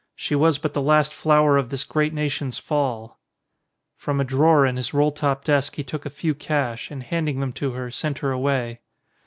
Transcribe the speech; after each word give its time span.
"She 0.15 0.33
was 0.33 0.57
but 0.57 0.73
the 0.73 0.81
last 0.81 1.13
flower 1.13 1.57
of 1.57 1.69
this 1.69 1.83
great 1.83 2.11
nation*s 2.11 2.57
Fall." 2.57 3.19
From 3.97 4.19
a 4.19 4.23
drawer 4.23 4.65
in 4.65 4.77
his 4.77 4.95
roll 4.95 5.11
top 5.11 5.43
desk 5.43 5.75
he 5.75 5.83
took 5.83 6.07
a 6.07 6.09
few 6.09 6.33
cash, 6.33 6.89
and 6.89 7.03
handing 7.03 7.39
them 7.39 7.53
to 7.61 7.73
her, 7.73 7.91
sent 7.91 8.17
her 8.17 8.31
away. 8.31 8.79